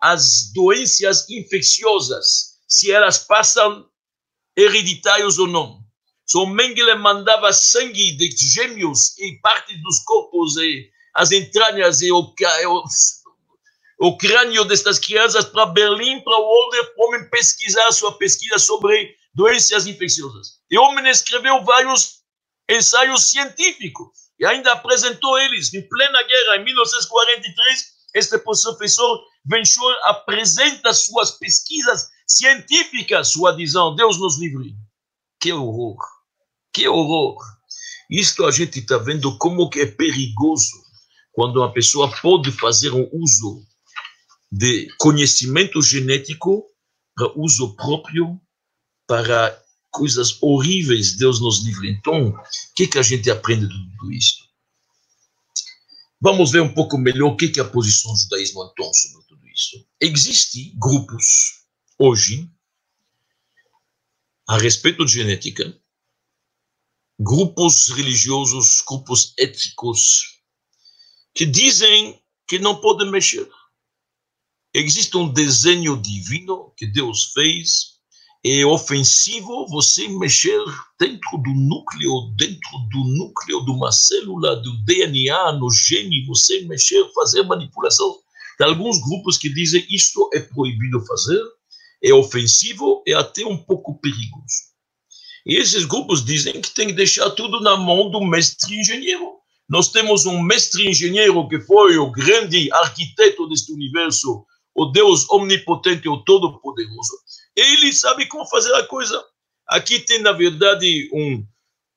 [0.00, 3.86] as doenças infecciosas, se elas passam
[4.56, 5.82] hereditários ou não.
[6.24, 12.20] So Mengele mandava sangue de gêmeos e partes dos corpos e as entranhas e o,
[12.20, 12.84] o,
[14.00, 20.60] o crânio destas crianças para Berlim, para o homem pesquisar sua pesquisa sobre doenças infecciosas.
[20.70, 22.22] E o homem escreveu vários
[22.68, 27.92] ensaios científicos e ainda apresentou eles em plena guerra, em 1943.
[28.14, 33.94] Este professor Venchor apresenta suas pesquisas científicas, sua visão.
[33.94, 34.74] Deus nos livre.
[35.40, 35.96] Que horror!
[36.72, 37.36] Que horror!
[38.10, 40.81] Isto a gente está vendo como que é perigoso
[41.32, 43.66] quando uma pessoa pode fazer um uso
[44.50, 46.64] de conhecimento genético
[47.14, 48.40] para uso próprio
[49.06, 49.58] para
[49.90, 51.90] coisas horríveis, Deus nos livre.
[51.90, 54.48] Então, o que, que a gente aprende de tudo isso?
[56.20, 59.26] Vamos ver um pouco melhor o que, que é a posição do judaísmo então sobre
[59.26, 59.84] tudo isso.
[60.00, 61.64] Existem grupos
[61.98, 62.48] hoje
[64.48, 65.76] a respeito de genética,
[67.18, 70.31] grupos religiosos, grupos éticos,
[71.34, 73.48] que dizem que não podem mexer.
[74.74, 77.92] Existe um desenho divino que Deus fez
[78.44, 80.58] é ofensivo você mexer
[80.98, 87.08] dentro do núcleo, dentro do núcleo de uma célula, do DNA, no gene, você mexer,
[87.14, 88.18] fazer manipulação.
[88.58, 91.40] Tem alguns grupos que dizem isto é proibido fazer,
[92.02, 94.72] é ofensivo, é até um pouco perigoso.
[95.46, 99.41] E esses grupos dizem que tem que deixar tudo na mão do mestre engenheiro.
[99.72, 106.06] Nós temos um mestre engenheiro que foi o grande arquiteto deste universo, o Deus omnipotente,
[106.10, 107.16] o todo-poderoso
[107.56, 109.22] ele sabe como fazer a coisa.
[109.66, 111.42] Aqui tem, na verdade, um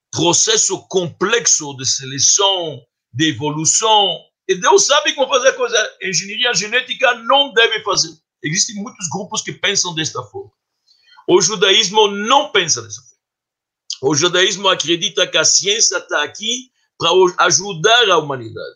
[0.09, 2.81] processo complexo de seleção,
[3.13, 5.97] de evolução, e Deus sabe como fazer a coisa.
[6.01, 8.15] engenharia genética não deve fazer.
[8.41, 10.51] Existem muitos grupos que pensam desta forma.
[11.27, 13.15] O judaísmo não pensa dessa forma.
[14.01, 17.09] O judaísmo acredita que a ciência está aqui para
[17.45, 18.75] ajudar a humanidade.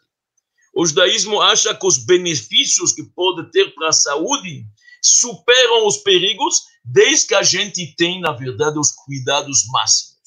[0.74, 4.66] O judaísmo acha que os benefícios que pode ter para a saúde
[5.02, 10.20] superam os perigos, desde que a gente tem, na verdade, os cuidados máximos.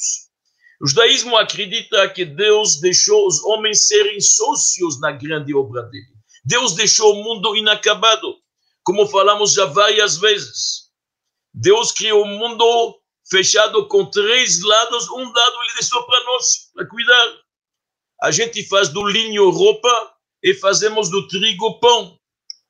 [0.81, 6.13] O judaísmo acredita que Deus deixou os homens serem sócios na grande obra dele.
[6.45, 8.37] Deus deixou o mundo inacabado,
[8.83, 10.91] como falamos já várias vezes.
[11.55, 12.99] Deus criou o mundo
[13.31, 17.42] fechado com três lados, um lado ele deixou para nós, para cuidar.
[18.23, 22.17] A gente faz do linho roupa e fazemos do trigo pão.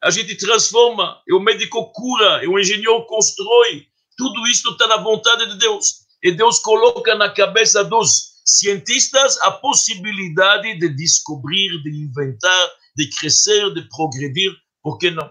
[0.03, 3.87] A gente transforma, e o médico cura, e o engenheiro constrói.
[4.17, 6.07] Tudo isso está na vontade de Deus.
[6.23, 13.75] E Deus coloca na cabeça dos cientistas a possibilidade de descobrir, de inventar, de crescer,
[13.75, 14.57] de progredir.
[14.83, 15.31] Por que não?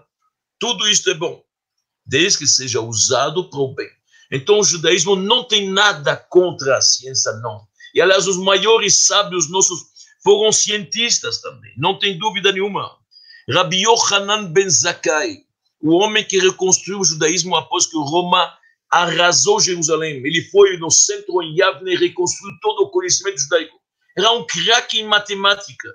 [0.60, 1.42] Tudo isso é bom,
[2.06, 3.90] desde que seja usado para o bem.
[4.30, 7.66] Então, o judaísmo não tem nada contra a ciência, não.
[7.92, 9.91] E, aliás, os maiores sábios nossos
[10.22, 12.96] foram cientistas também, não tem dúvida nenhuma.
[13.50, 15.38] Rabbi Yohanan ben Zakkai,
[15.80, 18.56] o homem que reconstruiu o judaísmo após que Roma
[18.88, 20.24] arrasou Jerusalém.
[20.24, 23.80] Ele foi no centro em Yavne e reconstruiu todo o conhecimento judaico.
[24.16, 25.88] Era um craque em matemática.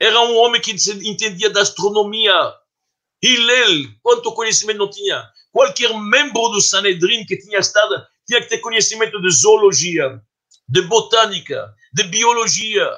[0.00, 2.32] Era um homem que entendia da astronomia.
[3.22, 5.28] Hillel, quanto conhecimento não tinha.
[5.50, 10.20] Qualquer membro do Sanedrin que tinha estado tinha que ter conhecimento de zoologia,
[10.68, 12.88] de botânica, de biologia,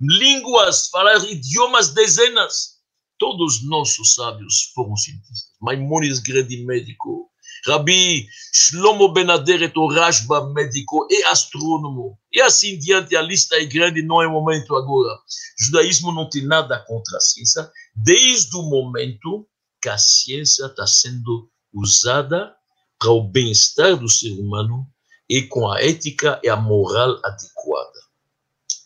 [0.00, 2.78] línguas, falar idiomas dezenas.
[3.18, 5.52] Todos os nossos sábios foram cientistas.
[5.60, 7.28] Maimonides, grande médico.
[7.66, 12.16] Rabi Shlomo Benaderet, o Rashba, médico e astrônomo.
[12.32, 15.12] E assim diante, a lista é grande, não é momento agora.
[15.14, 19.48] O judaísmo não tem nada contra a ciência, desde o momento
[19.82, 22.54] que a ciência está sendo usada
[22.98, 24.86] para o bem-estar do ser humano
[25.28, 27.97] e com a ética e a moral adequada.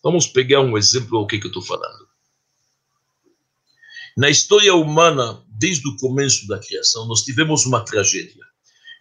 [0.02, 2.08] Vamos pegar um exemplo do que, que eu estou falando.
[4.16, 8.44] Na história humana, desde o começo da criação, nós tivemos uma tragédia.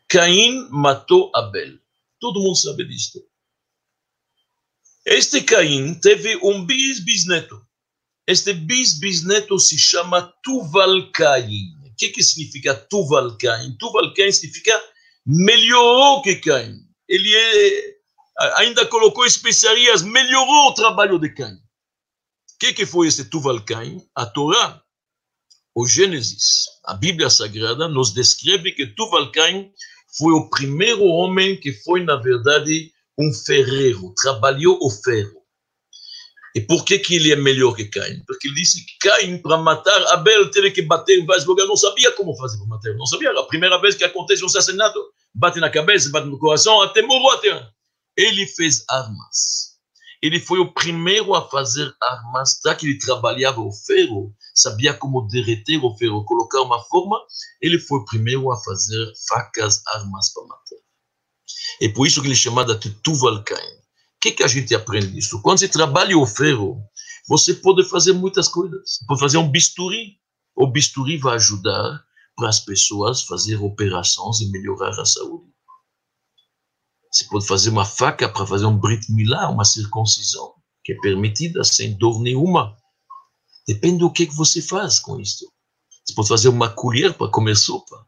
[0.07, 1.77] Caim matou Abel.
[2.19, 3.23] Todo mundo sabe disto.
[5.05, 7.65] Este Caim teve um bis-bisneto.
[8.27, 14.81] Este bis-bisneto se chama Tuval Caim que, que significa Tuval Cain significa
[15.25, 16.79] melhorou que Cain.
[17.07, 17.90] Ele é,
[18.55, 21.55] ainda colocou especiarias, melhorou o trabalho de Cain.
[21.55, 21.59] O
[22.59, 23.99] que, que foi esse Tuval Cain?
[24.15, 24.81] A Torá,
[25.73, 29.71] o Gênesis, a Bíblia Sagrada, nos descreve que Tuval Cain
[30.17, 35.41] foi o primeiro homem que foi, na verdade, um ferreiro, trabalhou o ferro.
[36.53, 38.21] E por que, que ele é melhor que Caim?
[38.27, 41.77] Porque ele disse que Caim, para matar Abel, teve que bater em vários lugares, não
[41.77, 43.31] sabia como fazer para matar, não sabia.
[43.31, 44.99] A primeira vez que acontece um assassinato,
[45.33, 47.71] bate na cabeça, bate no coração, até morreu até.
[48.17, 49.71] Ele fez armas.
[50.21, 55.27] Ele foi o primeiro a fazer armas, já que ele trabalhava o ferro, sabia como
[55.27, 57.19] derreter o ferro, colocar uma forma,
[57.59, 60.77] ele foi o primeiro a fazer facas, armas para matar.
[61.81, 63.81] É por isso que ele é chamado de Tuval Caim
[64.21, 65.41] que, que a gente aprende disso?
[65.41, 66.79] Quando você trabalha o ferro,
[67.27, 68.79] você pode fazer muitas coisas.
[68.85, 70.19] Você pode fazer um bisturi.
[70.55, 75.49] O bisturi vai ajudar para as pessoas fazer operações e melhorar a saúde.
[77.11, 81.63] Você pode fazer uma faca para fazer um brit milá, uma circuncisão, que é permitida
[81.63, 82.77] sem dor nenhuma.
[83.67, 85.51] Depende do que, você faz com isso.
[86.05, 88.07] Você pode fazer uma colher para comer sopa.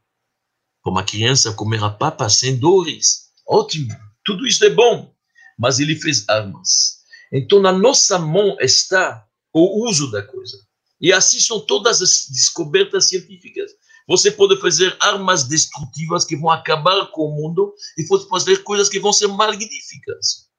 [0.81, 3.29] Para uma criança comer a papa sem dores.
[3.47, 3.93] Ótimo.
[4.23, 5.13] Tudo isso é bom
[5.57, 6.99] mas ele fez armas.
[7.31, 10.57] Então, na nossa mão está o uso da coisa.
[10.99, 13.71] E assim são todas as descobertas científicas.
[14.07, 18.89] Você pode fazer armas destrutivas que vão acabar com o mundo e pode fazer coisas
[18.89, 20.49] que vão ser magníficas.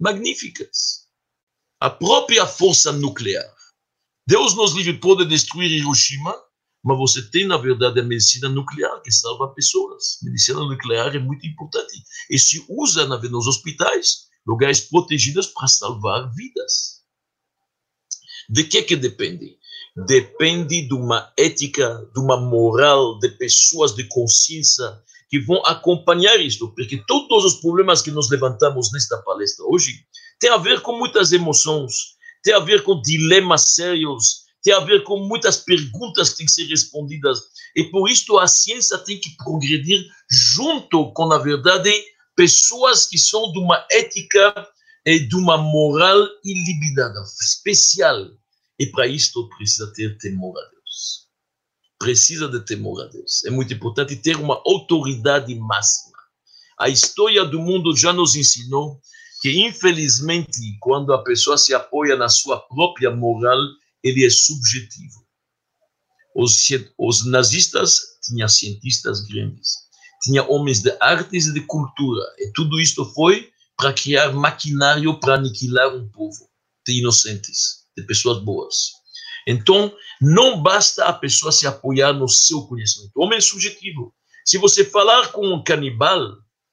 [0.00, 1.06] Magníficas.
[1.80, 3.54] A própria força nuclear.
[4.26, 6.34] Deus nos livre pode destruir Hiroshima,
[6.84, 10.18] mas você tem, na verdade, a medicina nuclear que salva pessoas.
[10.22, 12.02] Medicina nuclear é muito importante.
[12.30, 17.02] E se usa na, nos hospitais lugares protegidos para salvar vidas.
[18.48, 19.57] De que que depende?
[20.06, 24.84] Depende de uma ética, de uma moral, de pessoas de consciência
[25.28, 30.04] que vão acompanhar isto, porque todos os problemas que nós levantamos nesta palestra hoje
[30.40, 35.02] têm a ver com muitas emoções, tem a ver com dilemas sérios, tem a ver
[35.04, 37.40] com muitas perguntas que têm que ser respondidas.
[37.76, 41.92] E por isso a ciência tem que progredir junto com, na verdade,
[42.36, 44.54] pessoas que são de uma ética
[45.04, 48.26] e de uma moral ilimitada, especial.
[48.78, 51.26] E para isto precisa ter temor a Deus.
[51.98, 53.44] Precisa de temor a Deus.
[53.44, 56.16] É muito importante ter uma autoridade máxima.
[56.78, 59.00] A história do mundo já nos ensinou
[59.40, 63.58] que, infelizmente, quando a pessoa se apoia na sua própria moral,
[64.02, 65.26] ele é subjetivo.
[66.34, 69.74] Os, os nazistas tinham cientistas grandes,
[70.22, 75.34] tinha homens de artes e de cultura, e tudo isto foi para criar maquinário para
[75.34, 76.48] aniquilar um povo
[76.86, 78.92] de inocentes, de pessoas boas.
[79.46, 83.12] Então, não basta a pessoa se apoiar no seu conhecimento.
[83.16, 84.14] O homem é subjetivo.
[84.44, 86.20] Se você falar com um canibal,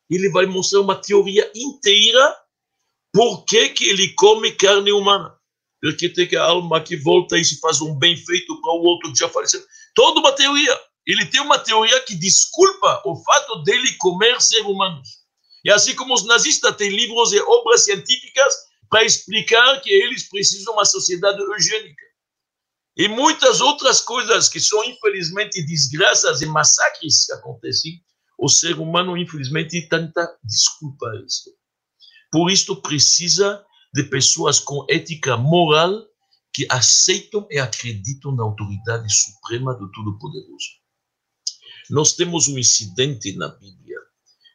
[0.10, 2.36] ele vai mostrar uma teoria inteira
[3.14, 5.34] por que, que ele come carne humana.
[5.82, 8.84] Porque tem que a alma que volta e se faz um bem feito para o
[8.84, 9.64] outro que já faleceu.
[9.94, 10.80] Toda uma teoria.
[11.06, 15.08] Ele tem uma teoria que desculpa o fato dele comer seres humanos.
[15.64, 18.54] E assim como os nazistas têm livros e obras científicas
[18.96, 22.06] para explicar que eles precisam de uma sociedade eugênica.
[22.96, 28.02] E muitas outras coisas que são, infelizmente, desgraças e massacres que acontecem,
[28.40, 31.54] o ser humano, infelizmente, tenta desculpar isso.
[32.32, 36.02] Por isso, precisa de pessoas com ética moral
[36.54, 40.70] que aceitam e acreditam na autoridade suprema do Todo-Poderoso.
[41.90, 44.00] Nós temos um incidente na Bíblia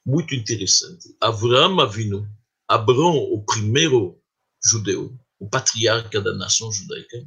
[0.06, 1.14] muito interessante.
[1.20, 2.26] Abraão Avinu,
[2.66, 4.19] Abraão, o primeiro
[4.64, 7.18] judeu, o patriarca da nação judaica,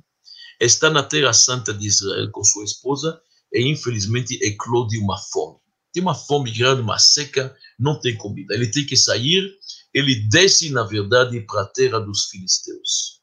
[0.59, 3.19] está na terra santa de Israel com sua esposa
[3.51, 5.59] e infelizmente eclode uma fome.
[5.91, 8.53] Tem uma fome grande, uma seca, não tem comida.
[8.55, 9.55] Ele tem que sair,
[9.93, 13.21] ele desce, na verdade, para a terra dos filisteus.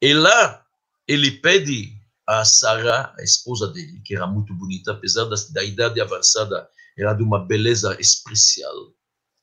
[0.00, 0.64] E lá,
[1.08, 1.92] ele pede
[2.26, 7.14] a Sara, a esposa dele, que era muito bonita, apesar da, da idade avançada, era
[7.14, 8.92] de uma beleza especial,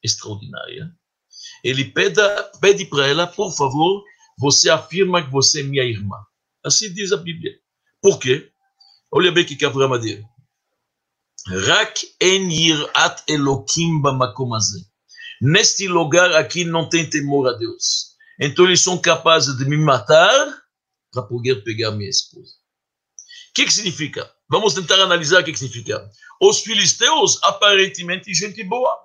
[0.02, 0.94] extraordinária.
[1.64, 4.04] Ele pede, para ela, por favor,
[4.38, 6.18] você afirma que você é minha irmã.
[6.64, 7.54] Assim diz a Bíblia.
[8.02, 8.52] Por quê?
[9.12, 10.22] Olha bem o que Abraão diz.
[11.68, 14.50] Rak en yirat Elokim bamakom
[15.42, 18.14] Neste lugar aqui não tem temor a Deus.
[18.40, 20.62] Então eles são capazes de me matar
[21.12, 22.52] para poder pegar minha esposa.
[23.50, 24.30] O que, que significa?
[24.50, 26.10] Vamos tentar analisar o que, que significa.
[26.42, 28.98] Os filisteus, aparentemente, gente boa.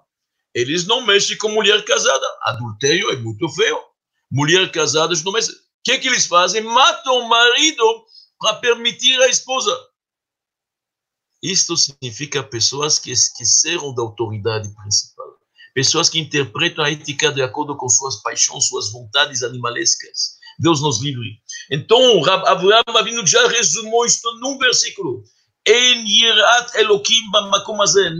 [0.54, 2.26] Eles não mexem com mulher casada.
[2.42, 3.78] Adultério é muito feio.
[4.30, 5.52] Mulher casada não mexe
[5.88, 6.60] que, que eles fazem?
[6.62, 8.04] Matam o marido
[8.38, 9.74] para permitir a esposa.
[11.42, 15.38] Isto significa pessoas que esqueceram da autoridade principal.
[15.74, 20.36] Pessoas que interpretam a ética de acordo com suas paixões, suas vontades animalescas.
[20.58, 21.40] Deus nos livre.
[21.70, 22.82] Então, Abraão
[23.24, 25.22] já resumiu isto num versículo.
[25.68, 27.30] En yirat Elohim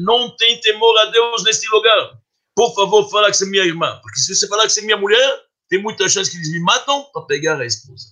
[0.03, 2.21] Não tem temor a Deus neste lugar.
[2.55, 3.99] Por favor, fala que você é minha irmã.
[4.03, 5.41] Porque se você falar que você é minha mulher,
[5.71, 8.09] tem muita chance que eles me matam para pegar a esposa.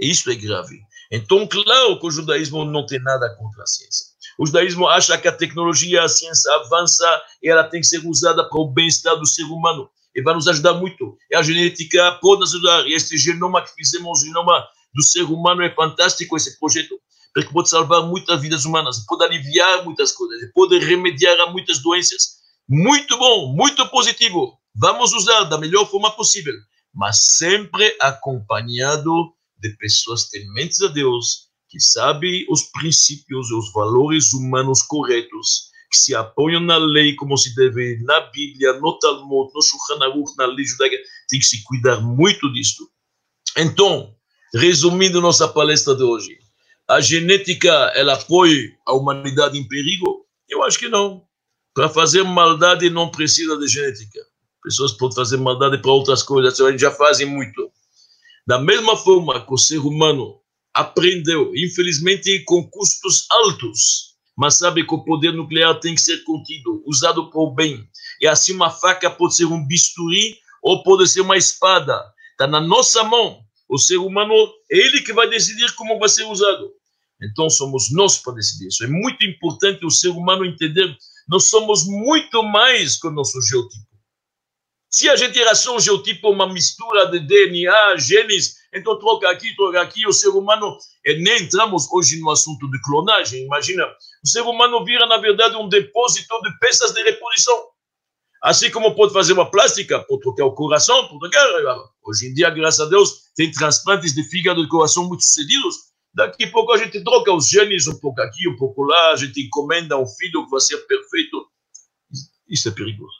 [0.00, 0.80] E isso é grave.
[1.12, 4.06] Então, claro que o judaísmo não tem nada contra a ciência.
[4.36, 8.48] O judaísmo acha que a tecnologia, a ciência avança e ela tem que ser usada
[8.48, 9.88] para o bem-estar do ser humano.
[10.12, 11.16] E vai nos ajudar muito.
[11.30, 12.84] E a genética pode nos ajudar.
[12.88, 16.98] E este genoma que fizemos, o genoma do ser humano, é fantástico, esse projeto.
[17.34, 22.42] Porque pode salvar muitas vidas humanas, pode aliviar muitas coisas, pode remediar a muitas doenças.
[22.68, 24.58] Muito bom, muito positivo.
[24.74, 26.54] Vamos usar da melhor forma possível
[26.94, 34.32] mas sempre acompanhado de pessoas tementes a Deus, que sabem os princípios e os valores
[34.32, 39.62] humanos corretos, que se apoiam na lei como se deve, na Bíblia, no Talmud, no
[39.62, 40.96] Shulchan Aruch, na lei judaica,
[41.28, 42.88] tem que se cuidar muito disso.
[43.56, 44.14] Então,
[44.54, 46.38] resumindo nossa palestra de hoje,
[46.94, 50.26] a genética, ela apoia a humanidade em perigo?
[50.48, 51.24] Eu acho que não.
[51.74, 54.20] Para fazer maldade não precisa de genética
[54.62, 57.70] pessoas podem fazer maldade para outras coisas, eles já fazem muito.
[58.46, 60.40] Da mesma forma que o ser humano
[60.72, 66.82] aprendeu, infelizmente com custos altos, mas sabe que o poder nuclear tem que ser contido,
[66.86, 67.86] usado para o bem.
[68.20, 72.00] E assim uma faca pode ser um bisturi ou pode ser uma espada.
[72.30, 73.40] Está na nossa mão.
[73.68, 74.34] O ser humano
[74.70, 76.72] é ele que vai decidir como vai ser usado.
[77.22, 78.84] Então somos nós para decidir isso.
[78.84, 80.96] É muito importante o ser humano entender.
[81.28, 83.92] Nós somos muito mais que o nosso geotipo.
[84.90, 89.54] Se a gente era só um geotipo, uma mistura de DNA, genes, então troca aqui,
[89.56, 93.86] troca aqui, o ser humano, e nem entramos hoje no assunto de clonagem, imagina,
[94.22, 97.68] o ser humano vira, na verdade, um depósito de peças de reposição.
[98.42, 101.78] Assim como pode fazer uma plástica, pode trocar o coração, pode trocar.
[102.04, 105.91] Hoje em dia, graças a Deus, tem transplantes de fígado e coração muito sucedidos.
[106.14, 109.16] Daqui a pouco a gente troca os genes um pouco aqui, um pouco lá, a
[109.16, 111.46] gente encomenda um filho que vai ser perfeito.
[112.48, 113.16] Isso é perigoso.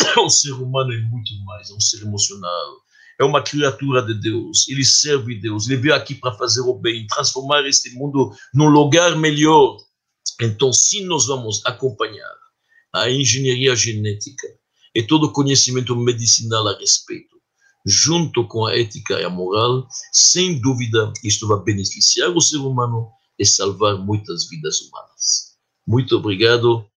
[0.24, 2.82] O ser humano é muito mais, é um ser emocional,
[3.18, 7.06] é uma criatura de Deus, ele serve Deus, ele veio aqui para fazer o bem,
[7.06, 9.76] transformar este mundo num lugar melhor.
[10.40, 12.34] Então, se nós vamos acompanhar
[12.94, 14.48] a engenharia genética
[14.94, 17.36] e todo o conhecimento medicinal a respeito,
[17.84, 23.08] junto com a ética e a moral, sem dúvida, isto vai beneficiar o ser humano,
[23.38, 25.56] e salvar muitas vidas humanas.
[25.86, 26.86] Muito obrigado